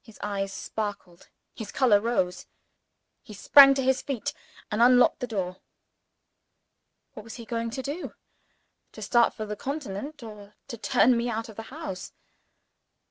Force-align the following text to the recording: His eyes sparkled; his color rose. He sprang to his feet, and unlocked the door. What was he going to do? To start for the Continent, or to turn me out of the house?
His 0.00 0.18
eyes 0.22 0.50
sparkled; 0.50 1.28
his 1.54 1.70
color 1.72 2.00
rose. 2.00 2.46
He 3.22 3.34
sprang 3.34 3.74
to 3.74 3.82
his 3.82 4.00
feet, 4.00 4.32
and 4.70 4.80
unlocked 4.80 5.20
the 5.20 5.26
door. 5.26 5.60
What 7.12 7.24
was 7.24 7.34
he 7.34 7.44
going 7.44 7.68
to 7.72 7.82
do? 7.82 8.14
To 8.92 9.02
start 9.02 9.34
for 9.34 9.44
the 9.44 9.56
Continent, 9.56 10.22
or 10.22 10.54
to 10.68 10.78
turn 10.78 11.18
me 11.18 11.28
out 11.28 11.50
of 11.50 11.56
the 11.56 11.64
house? 11.64 12.14